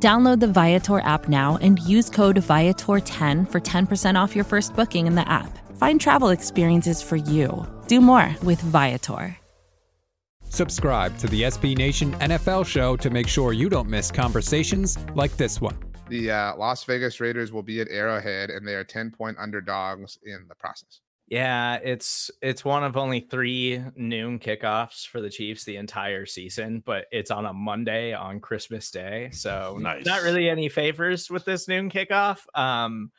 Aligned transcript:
Download 0.00 0.38
the 0.38 0.46
Viator 0.46 1.00
app 1.00 1.28
now 1.28 1.58
and 1.60 1.80
use 1.80 2.08
code 2.08 2.36
Viator10 2.36 3.50
for 3.50 3.60
10% 3.60 4.14
off 4.14 4.36
your 4.36 4.44
first 4.44 4.76
booking 4.76 5.08
in 5.08 5.16
the 5.16 5.28
app. 5.28 5.58
Find 5.76 6.00
travel 6.00 6.28
experiences 6.28 7.02
for 7.02 7.16
you. 7.16 7.66
Do 7.88 8.00
more 8.00 8.34
with 8.44 8.60
Viator. 8.60 9.36
Subscribe 10.44 11.18
to 11.18 11.26
the 11.26 11.42
SB 11.42 11.76
Nation 11.76 12.12
NFL 12.14 12.64
show 12.64 12.96
to 12.96 13.10
make 13.10 13.28
sure 13.28 13.52
you 13.52 13.68
don't 13.68 13.88
miss 13.88 14.10
conversations 14.10 14.98
like 15.14 15.36
this 15.36 15.60
one. 15.60 15.76
The 16.08 16.30
uh, 16.30 16.56
Las 16.56 16.84
Vegas 16.84 17.20
Raiders 17.20 17.52
will 17.52 17.62
be 17.62 17.80
at 17.80 17.88
Arrowhead, 17.90 18.48
and 18.50 18.66
they 18.66 18.74
are 18.74 18.84
10 18.84 19.10
point 19.10 19.36
underdogs 19.38 20.18
in 20.22 20.46
the 20.48 20.54
process. 20.54 21.00
Yeah, 21.30 21.74
it's 21.74 22.30
it's 22.40 22.64
one 22.64 22.84
of 22.84 22.96
only 22.96 23.20
three 23.20 23.82
noon 23.96 24.38
kickoffs 24.38 25.06
for 25.06 25.20
the 25.20 25.28
Chiefs 25.28 25.64
the 25.64 25.76
entire 25.76 26.24
season, 26.24 26.82
but 26.84 27.04
it's 27.12 27.30
on 27.30 27.44
a 27.44 27.52
Monday 27.52 28.14
on 28.14 28.40
Christmas 28.40 28.90
Day, 28.90 29.28
so 29.30 29.76
nice. 29.78 30.06
not 30.06 30.22
really 30.22 30.48
any 30.48 30.70
favors 30.70 31.30
with 31.30 31.44
this 31.44 31.68
noon 31.68 31.90
kickoff. 31.90 32.38
Um, 32.54 33.10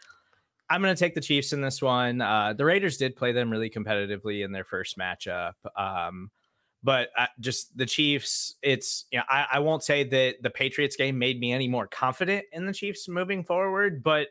I'm 0.72 0.82
going 0.82 0.96
to 0.96 1.00
take 1.00 1.14
the 1.14 1.22
Chiefs 1.22 1.54
in 1.54 1.62
this 1.62 1.82
one. 1.82 2.22
Uh, 2.22 2.54
the 2.54 2.66
Raiders 2.66 2.98
did 2.98 3.16
play 3.16 3.32
them 3.32 3.52
really 3.52 3.70
competitively 3.70 4.44
in 4.44 4.52
their 4.52 4.64
first 4.64 4.98
matchup. 4.98 5.54
Um, 5.76 6.32
but 6.82 7.10
uh, 7.18 7.28
just 7.40 7.76
the 7.78 7.86
Chiefs, 7.86 8.56
it's 8.62 9.06
you 9.12 9.20
know, 9.20 9.26
I, 9.30 9.46
I 9.54 9.60
won't 9.60 9.84
say 9.84 10.04
that 10.04 10.42
the 10.42 10.50
Patriots 10.50 10.96
game 10.96 11.20
made 11.20 11.40
me 11.40 11.52
any 11.52 11.68
more 11.68 11.88
confident 11.88 12.46
in 12.52 12.66
the 12.66 12.74
Chiefs 12.74 13.08
moving 13.08 13.44
forward, 13.44 14.04
but 14.04 14.30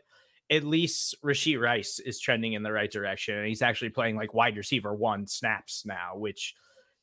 at 0.50 0.64
least 0.64 1.14
Rashee 1.22 1.60
Rice 1.60 1.98
is 1.98 2.20
trending 2.20 2.54
in 2.54 2.62
the 2.62 2.72
right 2.72 2.90
direction. 2.90 3.36
And 3.36 3.46
he's 3.46 3.62
actually 3.62 3.90
playing 3.90 4.16
like 4.16 4.34
wide 4.34 4.56
receiver 4.56 4.94
one 4.94 5.26
snaps 5.26 5.84
now, 5.84 6.12
which 6.14 6.54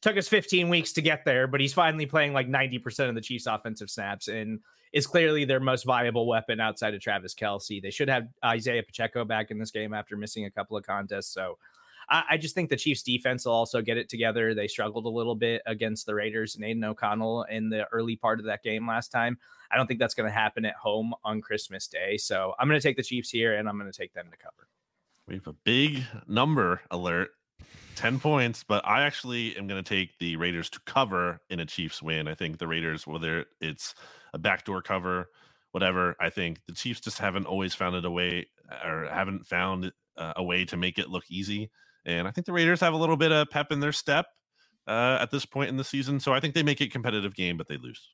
took 0.02 0.18
us 0.18 0.28
15 0.28 0.70
weeks 0.70 0.94
to 0.94 1.02
get 1.02 1.26
there, 1.26 1.48
but 1.48 1.60
he's 1.60 1.74
finally 1.74 2.06
playing 2.06 2.34
like 2.34 2.48
90% 2.48 3.10
of 3.10 3.16
the 3.16 3.22
Chiefs 3.22 3.48
offensive 3.48 3.90
snaps 3.90 4.28
and 4.28 4.60
is 4.94 5.08
clearly 5.08 5.46
their 5.46 5.60
most 5.60 5.84
viable 5.84 6.28
weapon 6.28 6.60
outside 6.60 6.94
of 6.94 7.02
Travis 7.02 7.34
Kelce. 7.34 7.82
They 7.82 7.92
should 7.92 8.10
have 8.10 8.28
Isaiah 8.44 8.84
Pacheco 8.84 9.26
back 9.26 9.52
in 9.52 9.60
this 9.60 9.72
game 9.72 9.94
after 9.94 10.16
missing 10.16 10.46
a 10.46 10.52
couple 10.52 10.78
of 10.78 10.86
contests. 10.86 11.34
So 11.34 11.58
I, 12.10 12.24
I 12.32 12.38
just 12.38 12.56
think 12.56 12.70
the 12.70 12.76
Chiefs 12.76 13.04
defense 13.04 13.46
will 13.46 13.54
also 13.54 13.82
get 13.82 13.98
it 13.98 14.10
together. 14.10 14.54
They 14.54 14.68
struggled 14.68 15.06
a 15.06 15.10
little 15.10 15.36
bit 15.36 15.62
against 15.66 16.06
the 16.06 16.16
Raiders 16.16 16.56
and 16.56 16.64
Aidan 16.64 16.84
O'Connell 16.84 17.44
in 17.44 17.70
the 17.70 17.86
early 17.92 18.16
part 18.16 18.40
of 18.40 18.46
that 18.46 18.64
game 18.64 18.88
last 18.88 19.12
time. 19.12 19.38
I 19.72 19.78
don't 19.78 19.88
think 19.88 20.00
that's 20.00 20.14
going 20.14 20.30
to 20.30 20.34
happen 20.34 20.66
at 20.66 20.76
home 20.76 21.14
on 21.24 21.42
Christmas 21.42 21.88
Day. 21.88 22.18
So 22.18 22.54
I'm 22.60 22.68
going 22.68 22.80
to 22.80 22.88
take 22.88 22.98
the 22.98 23.04
Chiefs 23.04 23.30
here 23.30 23.56
and 23.56 23.68
I'm 23.68 23.78
going 23.80 23.92
to 23.92 23.98
take 23.98 24.14
them 24.14 24.28
to 24.32 24.38
cover. 24.38 24.68
We 25.28 25.36
have 25.36 25.48
a 25.48 25.54
big 25.54 26.04
number 26.28 26.82
alert 26.92 27.32
10 27.96 28.20
points, 28.20 28.64
but 28.64 28.86
I 28.86 29.04
actually 29.04 29.56
am 29.58 29.68
going 29.68 29.84
to 29.84 29.88
take 29.88 30.18
the 30.20 30.36
Raiders 30.36 30.70
to 30.72 30.80
cover 30.86 31.40
in 31.50 31.60
a 31.60 31.66
Chiefs 31.66 32.02
win. 32.02 32.28
I 32.28 32.36
think 32.36 32.58
the 32.58 32.68
Raiders, 32.68 33.08
whether 33.08 33.46
it's 33.62 33.96
a 34.34 34.38
backdoor 34.38 34.82
cover, 34.82 35.30
whatever, 35.72 36.16
I 36.20 36.30
think 36.30 36.60
the 36.68 36.74
Chiefs 36.74 37.00
just 37.00 37.20
haven't 37.20 37.46
always 37.46 37.74
found 37.74 37.96
it 37.96 38.06
a 38.06 38.12
way 38.12 38.48
or 38.84 39.08
haven't 39.12 39.48
found 39.48 39.92
uh, 40.18 40.34
a 40.36 40.44
way 40.44 40.66
to 40.66 40.78
make 40.78 41.00
it 41.00 41.10
look 41.10 41.24
easy. 41.30 41.72
And 42.06 42.28
I 42.28 42.32
think 42.32 42.46
the 42.46 42.54
Raiders 42.54 42.80
have 42.82 42.94
a 42.94 42.98
little 42.98 43.18
bit 43.18 43.32
of 43.32 43.50
pep 43.50 43.72
in 43.72 43.80
their 43.80 43.92
step 43.92 44.28
uh, 44.88 45.18
at 45.20 45.32
this 45.32 45.46
point 45.46 45.70
in 45.70 45.78
the 45.78 45.84
season. 45.84 46.20
So 46.20 46.34
I 46.34 46.40
think 46.40 46.54
they 46.54 46.64
make 46.64 46.82
it 46.82 46.92
competitive 46.92 47.36
game, 47.36 47.58
but 47.58 47.68
they 47.68 47.78
lose. 47.78 48.10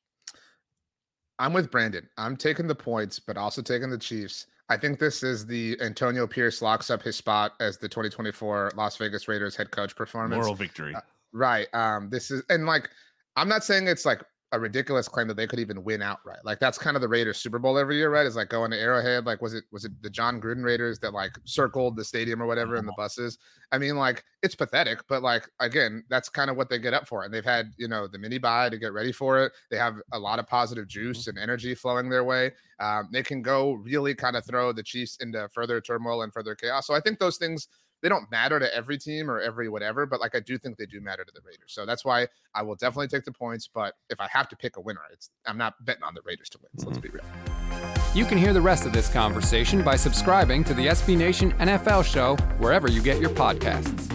I'm 1.38 1.52
with 1.52 1.70
Brandon. 1.70 2.08
I'm 2.18 2.36
taking 2.36 2.66
the 2.66 2.74
points, 2.74 3.18
but 3.18 3.36
also 3.36 3.62
taking 3.62 3.90
the 3.90 3.98
Chiefs. 3.98 4.46
I 4.68 4.76
think 4.76 4.98
this 4.98 5.22
is 5.22 5.44
the 5.44 5.76
Antonio 5.80 6.26
Pierce 6.26 6.62
locks 6.62 6.88
up 6.88 7.02
his 7.02 7.16
spot 7.16 7.52
as 7.60 7.78
the 7.78 7.88
2024 7.88 8.72
Las 8.76 8.96
Vegas 8.96 9.28
Raiders 9.28 9.56
head 9.56 9.70
coach 9.70 9.94
performance. 9.96 10.40
Moral 10.40 10.54
victory. 10.54 10.94
Uh, 10.94 11.00
right. 11.32 11.66
Um, 11.74 12.08
this 12.10 12.30
is 12.30 12.42
and 12.48 12.64
like 12.64 12.88
I'm 13.36 13.48
not 13.48 13.64
saying 13.64 13.88
it's 13.88 14.06
like 14.06 14.22
a 14.52 14.60
ridiculous 14.60 15.08
claim 15.08 15.26
that 15.28 15.36
they 15.36 15.46
could 15.46 15.58
even 15.58 15.82
win 15.82 16.02
outright. 16.02 16.44
Like 16.44 16.60
that's 16.60 16.76
kind 16.76 16.94
of 16.94 17.00
the 17.00 17.08
Raiders 17.08 17.38
Super 17.38 17.58
Bowl 17.58 17.78
every 17.78 17.96
year, 17.96 18.10
right? 18.10 18.26
Is 18.26 18.36
like 18.36 18.50
going 18.50 18.70
to 18.70 18.78
Arrowhead. 18.78 19.24
Like 19.24 19.40
was 19.40 19.54
it 19.54 19.64
was 19.72 19.86
it 19.86 19.92
the 20.02 20.10
Jon 20.10 20.40
Gruden 20.40 20.62
Raiders 20.62 20.98
that 21.00 21.14
like 21.14 21.32
circled 21.44 21.96
the 21.96 22.04
stadium 22.04 22.42
or 22.42 22.46
whatever 22.46 22.76
in 22.76 22.84
the 22.84 22.92
uh-huh. 22.92 23.02
buses? 23.02 23.38
I 23.72 23.78
mean, 23.78 23.96
like 23.96 24.22
it's 24.42 24.54
pathetic, 24.54 25.00
but 25.08 25.22
like 25.22 25.48
again, 25.60 26.04
that's 26.10 26.28
kind 26.28 26.50
of 26.50 26.56
what 26.58 26.68
they 26.68 26.78
get 26.78 26.92
up 26.92 27.08
for. 27.08 27.24
And 27.24 27.32
they've 27.32 27.44
had 27.44 27.72
you 27.78 27.88
know 27.88 28.06
the 28.06 28.18
mini 28.18 28.38
bye 28.38 28.68
to 28.68 28.76
get 28.76 28.92
ready 28.92 29.12
for 29.12 29.42
it. 29.42 29.52
They 29.70 29.78
have 29.78 29.96
a 30.12 30.18
lot 30.18 30.38
of 30.38 30.46
positive 30.46 30.84
mm-hmm. 30.84 31.00
juice 31.00 31.28
and 31.28 31.38
energy 31.38 31.74
flowing 31.74 32.10
their 32.10 32.24
way. 32.24 32.52
Um, 32.78 33.08
they 33.10 33.22
can 33.22 33.40
go 33.40 33.72
really 33.72 34.14
kind 34.14 34.36
of 34.36 34.44
throw 34.44 34.72
the 34.72 34.82
Chiefs 34.82 35.16
into 35.20 35.48
further 35.54 35.80
turmoil 35.80 36.22
and 36.22 36.32
further 36.32 36.54
chaos. 36.54 36.86
So 36.86 36.94
I 36.94 37.00
think 37.00 37.18
those 37.18 37.38
things 37.38 37.68
they 38.02 38.08
don't 38.08 38.28
matter 38.30 38.58
to 38.58 38.74
every 38.74 38.98
team 38.98 39.30
or 39.30 39.40
every 39.40 39.68
whatever, 39.68 40.06
but 40.06 40.20
like 40.20 40.34
I 40.34 40.40
do 40.40 40.58
think 40.58 40.76
they 40.76 40.86
do 40.86 41.00
matter 41.00 41.24
to 41.24 41.32
the 41.32 41.40
Raiders. 41.44 41.72
So 41.72 41.86
that's 41.86 42.04
why 42.04 42.26
I 42.54 42.62
will 42.62 42.74
definitely 42.74 43.08
take 43.08 43.24
the 43.24 43.32
points. 43.32 43.68
But 43.72 43.94
if 44.10 44.20
I 44.20 44.28
have 44.28 44.48
to 44.48 44.56
pick 44.56 44.76
a 44.76 44.80
winner, 44.80 45.00
it's 45.12 45.30
I'm 45.46 45.56
not 45.56 45.82
betting 45.84 46.02
on 46.02 46.14
the 46.14 46.20
Raiders 46.24 46.48
to 46.50 46.58
win. 46.60 46.70
So 46.78 46.88
let's 46.88 46.98
mm-hmm. 46.98 47.16
be 47.16 47.20
real. 47.20 48.14
You 48.14 48.26
can 48.26 48.36
hear 48.36 48.52
the 48.52 48.60
rest 48.60 48.84
of 48.84 48.92
this 48.92 49.08
conversation 49.08 49.82
by 49.82 49.96
subscribing 49.96 50.64
to 50.64 50.74
the 50.74 50.88
SB 50.88 51.16
Nation 51.16 51.52
NFL 51.54 52.04
show 52.04 52.36
wherever 52.58 52.90
you 52.90 53.00
get 53.00 53.20
your 53.20 53.30
podcasts. 53.30 54.10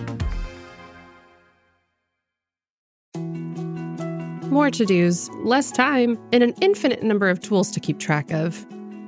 More 4.52 4.70
to 4.72 4.86
dos, 4.86 5.30
less 5.44 5.72
time, 5.72 6.18
and 6.32 6.44
an 6.44 6.54
infinite 6.62 7.04
number 7.04 7.30
of 7.30 7.40
tools 7.40 7.72
to 7.72 7.80
keep 7.80 8.00
track 8.00 8.32
of. 8.32 8.66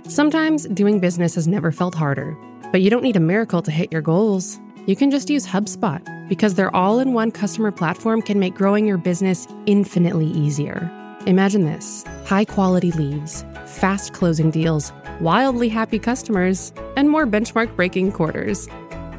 Sometimes 0.08 0.68
doing 0.68 1.00
business 1.00 1.36
has 1.36 1.48
never 1.48 1.72
felt 1.72 1.96
harder, 1.96 2.38
but 2.72 2.82
you 2.82 2.90
don't 2.90 3.04
need 3.04 3.16
a 3.16 3.22
miracle 3.22 3.62
to 3.62 3.72
hit 3.72 3.92
your 3.92 4.02
goals 4.02 4.60
you 4.90 4.96
can 4.96 5.12
just 5.12 5.30
use 5.30 5.46
HubSpot 5.46 6.02
because 6.28 6.56
their 6.56 6.76
all 6.76 6.98
in 6.98 7.14
one 7.14 7.30
customer 7.30 7.72
platform 7.72 8.24
can 8.24 8.40
make 8.40 8.56
growing 8.56 8.88
your 8.88 8.98
business 8.98 9.48
infinitely 9.68 10.26
easier. 10.26 10.90
Imagine 11.28 11.66
this 11.66 12.04
high 12.26 12.44
quality 12.44 12.92
leads, 12.94 13.46
fast 13.68 14.14
closing 14.14 14.50
deals, 14.50 14.92
wildly 15.22 15.70
happy 15.70 16.00
customers, 16.00 16.74
and 16.98 17.08
more 17.08 17.28
benchmark 17.28 17.76
breaking 17.76 18.14
quarters. 18.14 18.68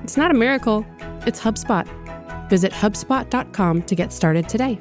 It's 0.02 0.16
not 0.16 0.32
a 0.32 0.34
miracle, 0.34 0.84
it's 1.24 1.40
HubSpot. 1.40 1.86
Visit 2.48 2.72
HubSpot.com 2.72 3.82
to 3.82 3.94
get 3.94 4.12
started 4.12 4.48
today. 4.48 4.80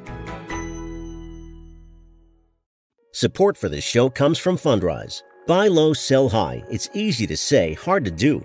Support 3.12 3.56
for 3.56 3.68
this 3.68 3.84
show 3.84 4.10
comes 4.10 4.40
from 4.40 4.56
Fundrise. 4.56 5.22
Buy 5.46 5.68
low, 5.68 5.92
sell 5.92 6.30
high. 6.30 6.64
It's 6.68 6.90
easy 6.94 7.28
to 7.28 7.36
say, 7.36 7.74
hard 7.74 8.04
to 8.06 8.10
do. 8.10 8.44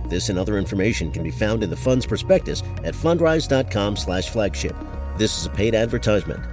This 0.11 0.27
and 0.27 0.37
other 0.37 0.57
information 0.57 1.09
can 1.09 1.23
be 1.23 1.31
found 1.31 1.63
in 1.63 1.69
the 1.69 1.75
fund's 1.77 2.05
prospectus 2.05 2.63
at 2.83 2.93
fundrise.com/flagship. 2.93 4.75
This 5.17 5.39
is 5.39 5.45
a 5.45 5.49
paid 5.49 5.73
advertisement. 5.73 6.50